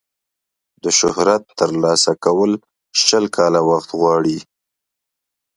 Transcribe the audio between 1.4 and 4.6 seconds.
ترلاسه کول شل کاله وخت غواړي.